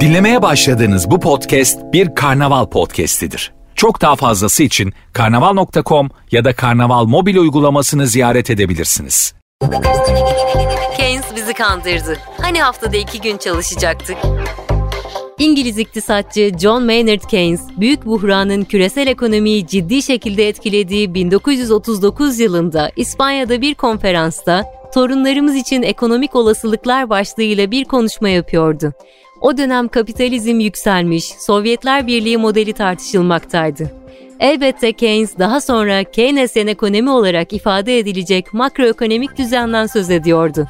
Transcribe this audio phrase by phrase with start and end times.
[0.00, 3.52] Dinlemeye başladığınız bu podcast bir karnaval podcastidir.
[3.74, 9.34] Çok daha fazlası için karnaval.com ya da karnaval mobil uygulamasını ziyaret edebilirsiniz.
[10.96, 12.18] Keynes bizi kandırdı.
[12.40, 14.16] Hani haftada iki gün çalışacaktık?
[15.38, 23.60] İngiliz iktisatçı John Maynard Keynes, büyük buhranın küresel ekonomiyi ciddi şekilde etkilediği 1939 yılında İspanya'da
[23.60, 28.92] bir konferansta torunlarımız için ekonomik olasılıklar başlığıyla bir konuşma yapıyordu.
[29.40, 33.90] O dönem kapitalizm yükselmiş, Sovyetler Birliği modeli tartışılmaktaydı.
[34.40, 40.68] Elbette Keynes daha sonra Keynesyen ekonomi olarak ifade edilecek makroekonomik düzenden söz ediyordu.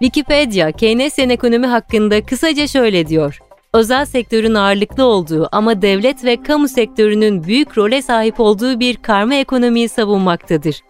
[0.00, 3.38] Wikipedia, Keynesyen ekonomi hakkında kısaca şöyle diyor.
[3.74, 9.34] Özel sektörün ağırlıklı olduğu ama devlet ve kamu sektörünün büyük role sahip olduğu bir karma
[9.34, 10.82] ekonomiyi savunmaktadır.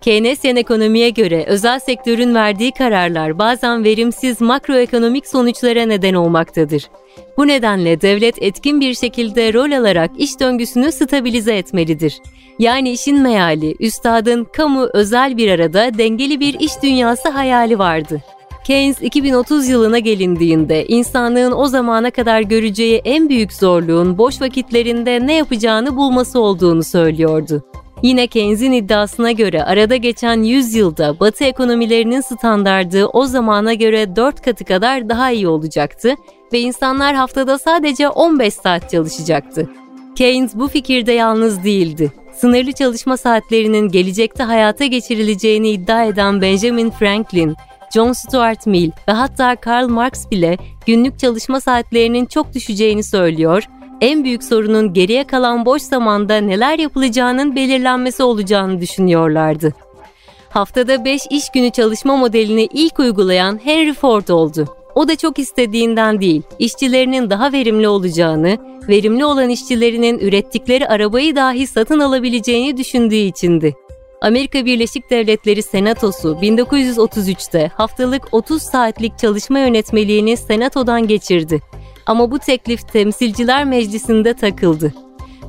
[0.00, 6.82] Keynesyen ekonomiye göre özel sektörün verdiği kararlar bazen verimsiz makroekonomik sonuçlara neden olmaktadır.
[7.36, 12.18] Bu nedenle devlet etkin bir şekilde rol alarak iş döngüsünü stabilize etmelidir.
[12.58, 18.22] Yani işin meali, üstadın kamu özel bir arada dengeli bir iş dünyası hayali vardı.
[18.68, 25.34] Keynes 2030 yılına gelindiğinde insanlığın o zamana kadar göreceği en büyük zorluğun boş vakitlerinde ne
[25.34, 27.64] yapacağını bulması olduğunu söylüyordu.
[28.02, 34.42] Yine Keynes'in iddiasına göre arada geçen 100 yılda Batı ekonomilerinin standardı o zamana göre 4
[34.42, 36.14] katı kadar daha iyi olacaktı
[36.52, 39.70] ve insanlar haftada sadece 15 saat çalışacaktı.
[40.14, 42.12] Keynes bu fikirde yalnız değildi.
[42.36, 47.56] Sınırlı çalışma saatlerinin gelecekte hayata geçirileceğini iddia eden Benjamin Franklin,
[47.94, 53.68] John Stuart Mill ve hatta Karl Marx bile günlük çalışma saatlerinin çok düşeceğini söylüyor
[54.00, 59.74] en büyük sorunun geriye kalan boş zamanda neler yapılacağının belirlenmesi olacağını düşünüyorlardı.
[60.50, 64.74] Haftada 5 iş günü çalışma modelini ilk uygulayan Henry Ford oldu.
[64.94, 71.66] O da çok istediğinden değil, işçilerinin daha verimli olacağını, verimli olan işçilerinin ürettikleri arabayı dahi
[71.66, 73.74] satın alabileceğini düşündüğü içindi.
[74.20, 81.60] Amerika Birleşik Devletleri Senatosu 1933'te haftalık 30 saatlik çalışma yönetmeliğini Senato'dan geçirdi
[82.06, 84.92] ama bu teklif Temsilciler Meclisi'nde takıldı.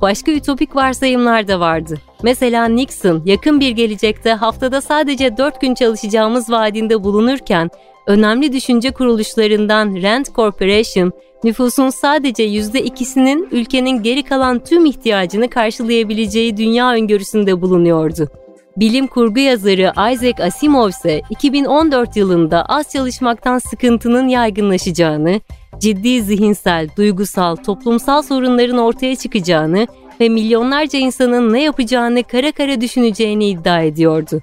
[0.00, 1.98] Başka ütopik varsayımlar da vardı.
[2.22, 7.70] Mesela Nixon yakın bir gelecekte haftada sadece 4 gün çalışacağımız vaadinde bulunurken
[8.06, 11.12] önemli düşünce kuruluşlarından Rand Corporation
[11.44, 18.43] nüfusun sadece %2'sinin ülkenin geri kalan tüm ihtiyacını karşılayabileceği dünya öngörüsünde bulunuyordu.
[18.76, 25.40] Bilim kurgu yazarı Isaac Asimov ise 2014 yılında az çalışmaktan sıkıntının yaygınlaşacağını,
[25.78, 29.86] ciddi zihinsel, duygusal, toplumsal sorunların ortaya çıkacağını
[30.20, 34.40] ve milyonlarca insanın ne yapacağını kara kara düşüneceğini iddia ediyordu.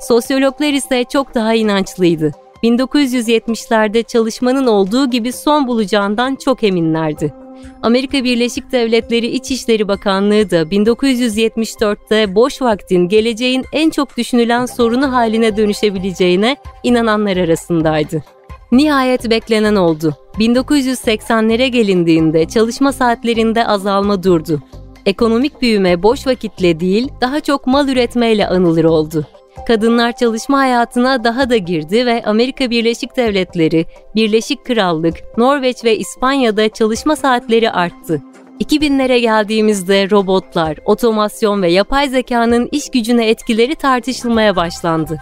[0.00, 2.32] Sosyologlar ise çok daha inançlıydı.
[2.62, 7.34] 1970'lerde çalışmanın olduğu gibi son bulacağından çok eminlerdi.
[7.82, 15.56] Amerika Birleşik Devletleri İçişleri Bakanlığı da 1974'te boş vaktin geleceğin en çok düşünülen sorunu haline
[15.56, 18.24] dönüşebileceğine inananlar arasındaydı.
[18.72, 20.16] Nihayet beklenen oldu.
[20.38, 24.62] 1980'lere gelindiğinde çalışma saatlerinde azalma durdu.
[25.06, 29.26] Ekonomik büyüme boş vakitle değil, daha çok mal üretmeyle anılır oldu.
[29.66, 36.68] Kadınlar çalışma hayatına daha da girdi ve Amerika Birleşik Devletleri, Birleşik Krallık, Norveç ve İspanya'da
[36.68, 38.22] çalışma saatleri arttı.
[38.60, 45.18] 2000'lere geldiğimizde robotlar, otomasyon ve yapay zekanın iş gücüne etkileri tartışılmaya başlandı.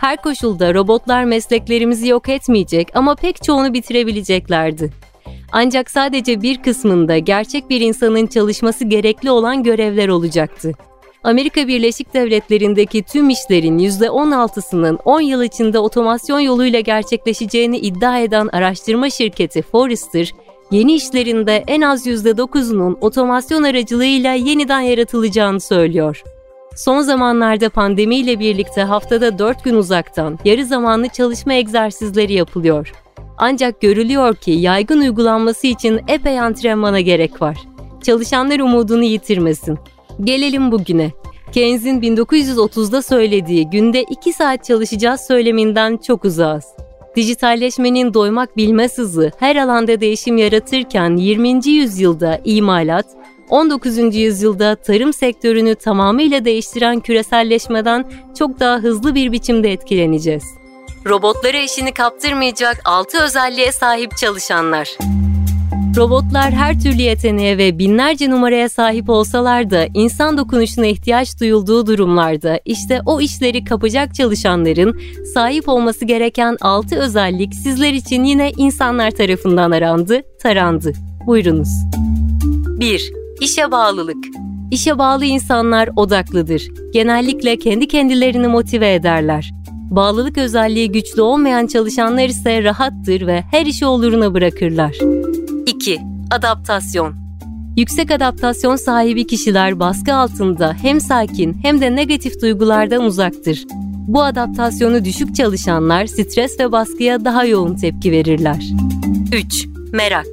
[0.00, 4.92] Her koşulda robotlar mesleklerimizi yok etmeyecek ama pek çoğunu bitirebileceklerdi.
[5.52, 10.72] Ancak sadece bir kısmında gerçek bir insanın çalışması gerekli olan görevler olacaktı.
[11.24, 19.10] Amerika Birleşik Devletleri'ndeki tüm işlerin %16'sının 10 yıl içinde otomasyon yoluyla gerçekleşeceğini iddia eden araştırma
[19.10, 20.32] şirketi Forrester,
[20.70, 26.22] yeni işlerinde en az %9'unun otomasyon aracılığıyla yeniden yaratılacağını söylüyor.
[26.76, 32.92] Son zamanlarda pandemiyle birlikte haftada 4 gün uzaktan, yarı zamanlı çalışma egzersizleri yapılıyor.
[33.38, 37.56] Ancak görülüyor ki yaygın uygulanması için epey antrenmana gerek var.
[38.02, 39.78] Çalışanlar umudunu yitirmesin.
[40.20, 41.10] Gelelim bugüne.
[41.52, 46.64] Keynes'in 1930'da söylediği günde 2 saat çalışacağız söyleminden çok uzağız.
[47.16, 51.68] Dijitalleşmenin doymak bilmez hızı her alanda değişim yaratırken 20.
[51.68, 53.06] yüzyılda imalat,
[53.50, 54.16] 19.
[54.16, 60.44] yüzyılda tarım sektörünü tamamıyla değiştiren küreselleşmeden çok daha hızlı bir biçimde etkileneceğiz.
[61.06, 64.96] Robotlara işini kaptırmayacak 6 özelliğe sahip çalışanlar.
[65.96, 72.60] Robotlar her türlü yeteneğe ve binlerce numaraya sahip olsalar da insan dokunuşuna ihtiyaç duyulduğu durumlarda
[72.64, 75.00] işte o işleri kapacak çalışanların
[75.34, 80.92] sahip olması gereken 6 özellik sizler için yine insanlar tarafından arandı, tarandı.
[81.26, 81.68] Buyurunuz.
[82.80, 83.12] 1.
[83.40, 84.24] İşe bağlılık.
[84.70, 86.68] İşe bağlı insanlar odaklıdır.
[86.92, 89.52] Genellikle kendi kendilerini motive ederler.
[89.90, 94.96] Bağlılık özelliği güçlü olmayan çalışanlar ise rahattır ve her işi oluruna bırakırlar.
[95.82, 96.00] 2.
[96.30, 97.14] Adaptasyon
[97.76, 103.64] Yüksek adaptasyon sahibi kişiler baskı altında hem sakin hem de negatif duygulardan uzaktır.
[104.08, 108.64] Bu adaptasyonu düşük çalışanlar stres ve baskıya daha yoğun tepki verirler.
[109.32, 109.66] 3.
[109.92, 110.26] Merak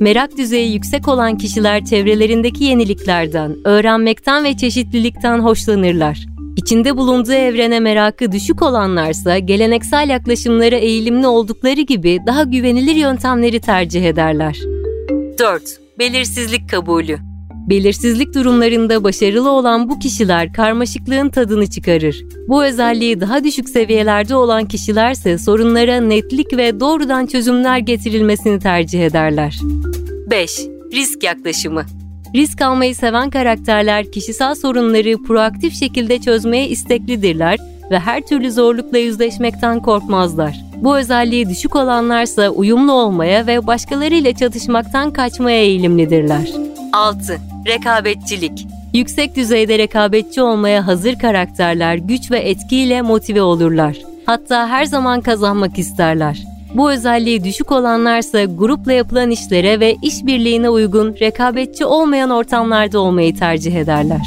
[0.00, 6.26] Merak düzeyi yüksek olan kişiler çevrelerindeki yeniliklerden, öğrenmekten ve çeşitlilikten hoşlanırlar.
[6.56, 14.04] İçinde bulunduğu evrene merakı düşük olanlarsa geleneksel yaklaşımlara eğilimli oldukları gibi daha güvenilir yöntemleri tercih
[14.04, 14.83] ederler.
[15.38, 15.62] 4.
[15.98, 17.18] Belirsizlik kabulü
[17.68, 22.24] Belirsizlik durumlarında başarılı olan bu kişiler karmaşıklığın tadını çıkarır.
[22.48, 29.58] Bu özelliği daha düşük seviyelerde olan kişilerse sorunlara netlik ve doğrudan çözümler getirilmesini tercih ederler.
[30.30, 30.60] 5.
[30.92, 31.84] Risk yaklaşımı
[32.34, 37.58] Risk almayı seven karakterler kişisel sorunları proaktif şekilde çözmeye isteklidirler
[37.90, 40.60] ve her türlü zorlukla yüzleşmekten korkmazlar.
[40.76, 46.50] Bu özelliği düşük olanlarsa uyumlu olmaya ve başkalarıyla çatışmaktan kaçmaya eğilimlidirler.
[46.92, 47.38] 6.
[47.66, 53.96] Rekabetçilik Yüksek düzeyde rekabetçi olmaya hazır karakterler güç ve etkiyle motive olurlar.
[54.26, 56.44] Hatta her zaman kazanmak isterler.
[56.74, 63.74] Bu özelliği düşük olanlarsa grupla yapılan işlere ve işbirliğine uygun rekabetçi olmayan ortamlarda olmayı tercih
[63.74, 64.26] ederler.